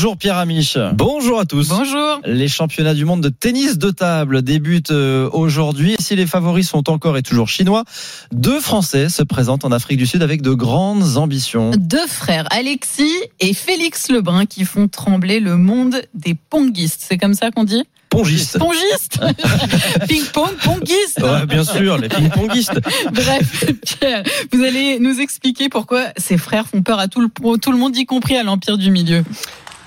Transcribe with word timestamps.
Bonjour 0.00 0.16
Pierre 0.16 0.38
Amiche. 0.38 0.78
Bonjour 0.94 1.40
à 1.40 1.44
tous. 1.44 1.68
Bonjour. 1.68 2.22
Les 2.24 2.48
championnats 2.48 2.94
du 2.94 3.04
monde 3.04 3.22
de 3.22 3.28
tennis 3.28 3.76
de 3.76 3.90
table 3.90 4.40
débutent 4.40 4.92
euh, 4.92 5.28
aujourd'hui. 5.30 5.94
Si 5.98 6.16
les 6.16 6.24
favoris 6.24 6.66
sont 6.66 6.88
encore 6.88 7.18
et 7.18 7.22
toujours 7.22 7.50
chinois, 7.50 7.84
deux 8.32 8.60
Français 8.60 9.10
se 9.10 9.22
présentent 9.22 9.66
en 9.66 9.72
Afrique 9.72 9.98
du 9.98 10.06
Sud 10.06 10.22
avec 10.22 10.40
de 10.40 10.54
grandes 10.54 11.18
ambitions. 11.18 11.72
Deux 11.76 12.06
frères, 12.06 12.46
Alexis 12.50 13.12
et 13.40 13.52
Félix 13.52 14.10
Lebrun, 14.10 14.46
qui 14.46 14.64
font 14.64 14.88
trembler 14.88 15.38
le 15.38 15.58
monde 15.58 16.00
des 16.14 16.34
pongistes. 16.48 17.04
C'est 17.06 17.18
comme 17.18 17.34
ça 17.34 17.50
qu'on 17.50 17.64
dit? 17.64 17.84
Pongiste. 18.08 18.58
Pongistes 18.58 19.20
Ping-pong, 20.08 20.56
pongistes 20.64 21.20
Ouais, 21.20 21.44
bien 21.44 21.62
sûr, 21.62 21.98
les 21.98 22.08
ping-pongistes. 22.08 22.80
Bref, 23.12 23.66
Pierre, 23.84 24.22
vous 24.50 24.64
allez 24.64 24.98
nous 24.98 25.20
expliquer 25.20 25.68
pourquoi 25.68 26.04
ces 26.16 26.38
frères 26.38 26.66
font 26.66 26.80
peur 26.80 26.98
à 26.98 27.06
tout 27.06 27.20
le, 27.20 27.58
tout 27.58 27.70
le 27.70 27.76
monde, 27.76 27.94
y 27.98 28.06
compris 28.06 28.38
à 28.38 28.42
l'Empire 28.42 28.78
du 28.78 28.90
Milieu. 28.90 29.24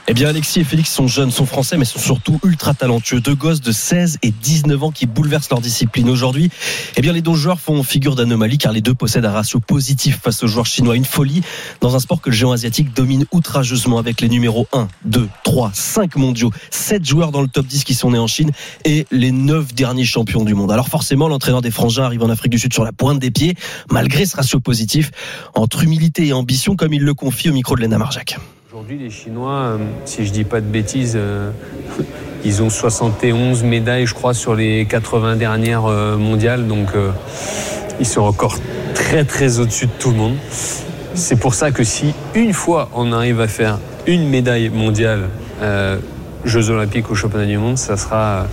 Eh 0.09 0.13
bien, 0.13 0.27
Alexis 0.27 0.59
et 0.59 0.63
Félix 0.65 0.91
sont 0.91 1.07
jeunes, 1.07 1.31
sont 1.31 1.45
français, 1.45 1.77
mais 1.77 1.85
sont 1.85 1.97
surtout 1.97 2.37
ultra 2.43 2.73
talentueux. 2.73 3.21
Deux 3.21 3.35
gosses 3.35 3.61
de 3.61 3.71
16 3.71 4.17
et 4.21 4.31
19 4.31 4.83
ans 4.83 4.91
qui 4.91 5.05
bouleversent 5.05 5.49
leur 5.49 5.61
discipline. 5.61 6.09
Aujourd'hui, 6.09 6.49
eh 6.97 7.01
bien, 7.01 7.13
les 7.13 7.21
deux 7.21 7.35
joueurs 7.35 7.57
font 7.57 7.81
figure 7.83 8.15
d'anomalie 8.15 8.57
car 8.57 8.73
les 8.73 8.81
deux 8.81 8.93
possèdent 8.93 9.23
un 9.23 9.31
ratio 9.31 9.61
positif 9.61 10.19
face 10.21 10.43
aux 10.43 10.47
joueurs 10.47 10.65
chinois. 10.65 10.97
Une 10.97 11.05
folie 11.05 11.41
dans 11.79 11.95
un 11.95 11.99
sport 11.99 12.19
que 12.19 12.31
le 12.31 12.35
géant 12.35 12.51
asiatique 12.51 12.93
domine 12.93 13.25
outrageusement 13.31 13.97
avec 13.97 14.19
les 14.19 14.27
numéros 14.27 14.67
1, 14.73 14.89
2, 15.05 15.29
3, 15.45 15.71
5 15.73 16.17
mondiaux, 16.17 16.51
7 16.69 17.05
joueurs 17.05 17.31
dans 17.31 17.41
le 17.41 17.47
top 17.47 17.65
10 17.65 17.85
qui 17.85 17.93
sont 17.93 18.11
nés 18.11 18.19
en 18.19 18.27
Chine 18.27 18.51
et 18.83 19.07
les 19.09 19.31
9 19.31 19.73
derniers 19.73 20.03
champions 20.03 20.43
du 20.43 20.53
monde. 20.53 20.73
Alors 20.73 20.89
forcément, 20.89 21.29
l'entraîneur 21.29 21.61
des 21.61 21.71
frangins 21.71 22.03
arrive 22.03 22.23
en 22.23 22.29
Afrique 22.29 22.51
du 22.51 22.59
Sud 22.59 22.73
sur 22.73 22.83
la 22.83 22.91
pointe 22.91 23.19
des 23.19 23.31
pieds, 23.31 23.55
malgré 23.89 24.25
ce 24.25 24.35
ratio 24.35 24.59
positif, 24.59 25.11
entre 25.55 25.81
humilité 25.81 26.27
et 26.27 26.33
ambition, 26.33 26.75
comme 26.75 26.93
il 26.93 27.03
le 27.03 27.13
confie 27.13 27.49
au 27.49 27.53
micro 27.53 27.77
de 27.77 27.81
Lena 27.81 27.97
Marjac. 27.97 28.37
Aujourd'hui, 28.73 28.97
les 28.97 29.11
Chinois, 29.11 29.51
euh, 29.51 29.77
si 30.03 30.25
je 30.25 30.31
dis 30.31 30.45
pas 30.45 30.59
de 30.59 30.65
bêtises, 30.65 31.13
euh, 31.15 31.51
ils 32.43 32.63
ont 32.63 32.71
71 32.71 33.63
médailles, 33.63 34.07
je 34.07 34.15
crois, 34.15 34.33
sur 34.33 34.55
les 34.55 34.87
80 34.87 35.35
dernières 35.35 35.85
euh, 35.85 36.17
mondiales. 36.17 36.65
Donc, 36.65 36.87
ils 37.99 38.05
sont 38.07 38.21
encore 38.21 38.57
très, 38.95 39.25
très 39.25 39.59
au-dessus 39.59 39.85
de 39.85 39.91
tout 39.99 40.09
le 40.09 40.17
monde. 40.17 40.33
C'est 41.13 41.35
pour 41.35 41.53
ça 41.53 41.69
que 41.69 41.83
si 41.83 42.15
une 42.33 42.51
fois 42.51 42.89
on 42.95 43.11
arrive 43.11 43.41
à 43.41 43.47
faire 43.47 43.77
une 44.07 44.27
médaille 44.27 44.69
mondiale, 44.69 45.29
Jeux 46.43 46.71
Olympiques 46.71 47.11
ou 47.11 47.15
Championnat 47.15 47.45
du 47.45 47.59
Monde, 47.59 47.77
ça 47.77 47.95
sera 47.95 48.47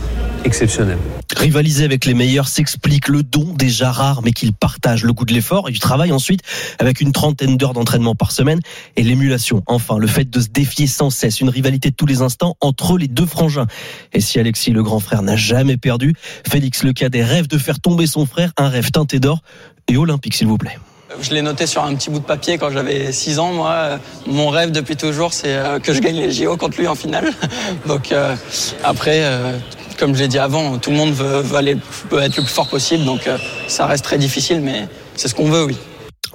exceptionnel. 0.45 0.99
Rivaliser 1.41 1.85
avec 1.85 2.05
les 2.05 2.13
meilleurs 2.13 2.49
s'explique 2.49 3.09
le 3.09 3.23
don 3.23 3.55
déjà 3.55 3.91
rare 3.91 4.21
mais 4.23 4.33
qu'ils 4.33 4.53
partagent 4.53 5.05
le 5.05 5.15
goût 5.15 5.25
de 5.25 5.33
l'effort 5.33 5.71
et 5.71 5.73
du 5.73 5.79
travail 5.79 6.13
ensuite 6.13 6.43
avec 6.79 7.01
une 7.01 7.13
trentaine 7.13 7.57
d'heures 7.57 7.73
d'entraînement 7.73 8.15
par 8.15 8.31
semaine 8.31 8.61
et 8.97 9.03
l'émulation. 9.03 9.63
Enfin, 9.67 9.97
le 9.97 10.07
fait 10.07 10.29
de 10.29 10.39
se 10.39 10.49
défier 10.49 10.87
sans 10.87 11.09
cesse, 11.09 11.41
une 11.41 11.49
rivalité 11.49 11.89
de 11.89 11.95
tous 11.95 12.05
les 12.05 12.21
instants 12.21 12.59
entre 12.61 12.99
les 12.99 13.09
deux 13.09 13.25
frangins. 13.25 13.67
Et 14.13 14.21
si 14.21 14.39
Alexis 14.39 14.71
le 14.71 14.83
grand 14.83 15.01
frère 15.01 15.23
n'a 15.23 15.35
jamais 15.35 15.79
perdu, 15.79 16.15
Félix 16.47 16.83
le 16.83 16.93
cadet 16.93 17.25
rêve 17.25 17.47
de 17.47 17.57
faire 17.57 17.81
tomber 17.81 18.07
son 18.07 18.27
frère, 18.27 18.53
un 18.59 18.69
rêve 18.69 18.91
teinté 18.91 19.19
d'or 19.19 19.41
et 19.89 19.97
olympique 19.97 20.35
s'il 20.35 20.47
vous 20.47 20.59
plaît. 20.59 20.77
Je 21.23 21.31
l'ai 21.31 21.41
noté 21.41 21.67
sur 21.67 21.83
un 21.83 21.95
petit 21.95 22.11
bout 22.11 22.19
de 22.21 22.25
papier 22.25 22.59
quand 22.59 22.71
j'avais 22.71 23.13
6 23.13 23.39
ans. 23.39 23.53
Moi, 23.55 23.99
mon 24.27 24.51
rêve 24.51 24.73
depuis 24.73 24.97
toujours, 24.97 25.33
c'est 25.33 25.59
que 25.83 25.95
je 25.95 26.01
gagne 26.01 26.17
les 26.17 26.31
JO 26.31 26.59
contre 26.59 26.79
lui 26.79 26.87
en 26.87 26.95
finale. 26.95 27.31
Donc 27.87 28.13
euh, 28.13 28.37
après, 28.85 29.21
euh, 29.23 29.59
comme 30.01 30.15
je 30.15 30.23
l'ai 30.23 30.29
dit 30.29 30.39
avant, 30.39 30.79
tout 30.79 30.91
le 30.91 30.97
monde 30.97 31.13
veut, 31.13 31.45
être 31.45 32.37
le 32.37 32.43
plus 32.43 32.47
fort 32.47 32.69
possible. 32.69 33.05
Donc 33.05 33.27
euh, 33.27 33.37
ça 33.69 33.85
reste 33.85 34.03
très 34.03 34.17
difficile, 34.17 34.63
mais 34.63 34.89
c'est 35.15 35.29
ce 35.29 35.35
qu'on 35.35 35.51
veut, 35.51 35.65
oui. 35.65 35.77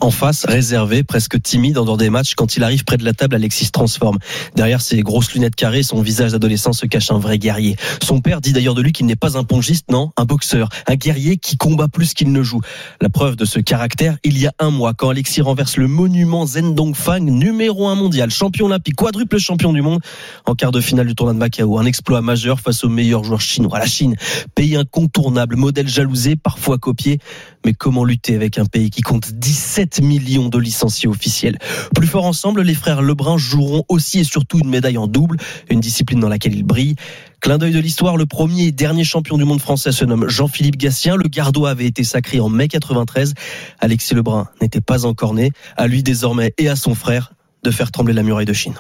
En 0.02 0.12
face, 0.12 0.46
réservé, 0.46 1.04
presque 1.04 1.42
timide 1.42 1.78
en 1.78 1.86
dehors 1.86 1.98
des 1.98 2.10
matchs, 2.10 2.36
quand 2.36 2.58
il 2.58 2.64
arrive 2.64 2.84
près 2.84 2.98
de 2.98 3.06
la 3.06 3.14
table, 3.14 3.36
Alexis 3.36 3.66
se 3.66 3.72
transforme. 3.72 4.18
Derrière 4.56 4.82
ses 4.82 5.02
grosses 5.02 5.34
lunettes 5.34 5.56
carrées, 5.56 5.84
son 5.84 6.02
visage 6.02 6.32
d'adolescent 6.32 6.74
se 6.74 6.86
cache 6.86 7.12
un 7.12 7.20
vrai 7.20 7.40
guerrier. 7.40 7.76
Son 8.04 8.20
père 8.20 8.42
dit 8.42 8.54
d'ailleurs 8.54 8.76
de 8.76 8.82
lui 8.82 8.92
qu'il 8.92 9.06
n'est 9.06 9.16
pas 9.16 9.38
un 9.38 9.44
pongiste, 9.44 9.90
non, 9.90 10.12
un 10.18 10.26
boxeur, 10.26 10.70
un 10.88 10.96
guerrier 10.96 11.38
qui 11.38 11.58
combat 11.58 11.88
plus 11.88 12.14
qu'il 12.14 12.32
ne 12.32 12.44
joue. 12.44 12.62
La 13.02 13.10
preuve 13.10 13.36
de 13.36 13.46
ce 13.46 13.60
caractère, 13.60 14.18
il 14.24 14.38
y 14.38 14.48
a 14.48 14.54
un 14.60 14.70
mois, 14.70 14.94
quand 14.94 15.10
Alexis 15.10 15.42
renverse 15.42 15.78
le 15.78 15.88
monument 15.88 16.46
Zhendong 16.46 16.94
Fang, 16.94 17.20
numéro 17.20 17.88
un 17.88 17.96
mondial, 17.96 18.30
champion 18.30 18.66
olympique, 18.66 18.96
quadruple 18.96 19.38
champion 19.38 19.72
du 19.72 19.82
monde, 19.82 20.02
en 20.46 20.56
quart 20.56 20.72
de 20.72 20.82
finale 20.82 21.08
du 21.08 21.16
tournoi 21.16 21.34
de 21.34 21.40
Macao. 21.40 21.78
Un 21.78 21.86
exploit 21.86 22.22
majeur 22.22 22.60
face 22.60 22.84
aux 22.84 22.90
meilleurs 22.90 23.24
joueurs 23.24 23.42
chinois. 23.42 23.80
La 23.80 23.86
Chine, 23.86 24.16
pays 24.56 24.76
incontournable, 24.76 25.56
modèle 25.56 25.88
jalousé, 25.88 26.36
parfois 26.36 26.78
copié. 26.78 27.20
Mais 27.66 27.74
comment 27.74 28.06
lutter 28.06 28.36
avec 28.36 28.60
un 28.60 28.66
pays 28.66 28.92
qui 28.92 29.02
compte 29.02 29.34
17 29.34 30.02
millions 30.02 30.50
de 30.50 30.60
licenciés 30.60 31.10
officiels? 31.10 31.58
Plus 31.96 32.06
fort 32.06 32.26
ensemble, 32.26 32.62
les 32.62 32.76
frères 32.76 33.02
Lebrun 33.02 33.38
joueront 33.38 33.84
aussi 33.90 34.20
et 34.20 34.24
surtout 34.24 34.60
une 34.60 34.70
médaille 34.70 35.00
en 35.00 35.08
double, 35.08 35.38
une 35.72 35.80
discipline 35.80 36.20
dans 36.20 36.30
laquelle 36.30 36.54
ils 36.54 36.64
brillent. 36.64 36.96
Clin 37.42 37.58
d'œil 37.58 37.74
de 37.74 37.80
l'histoire, 37.80 38.18
le 38.18 38.28
premier 38.28 38.66
et 38.66 38.72
dernier 38.72 39.04
champion 39.04 39.38
du 39.38 39.46
monde 39.46 39.60
français 39.60 39.92
se 39.92 40.06
nomme 40.06 40.30
Jean-Philippe 40.30 40.78
Gatien. 40.78 41.16
Le 41.16 41.28
gardois 41.28 41.72
avait 41.72 41.88
été 41.88 42.04
sacré 42.04 42.40
en 42.40 42.50
mai 42.50 42.68
93. 42.68 43.34
Alexis 43.80 44.14
Lebrun 44.14 44.48
n'était 44.62 44.82
pas 44.82 45.06
encore 45.06 45.34
né. 45.34 45.52
À 45.76 45.88
lui 45.88 46.04
désormais 46.04 46.54
et 46.60 46.70
à 46.70 46.76
son 46.76 46.94
frère 46.94 47.34
de 47.64 47.72
faire 47.72 47.92
trembler 47.92 48.14
la 48.14 48.22
muraille 48.22 48.46
de 48.46 48.54
Chine. 48.54 48.76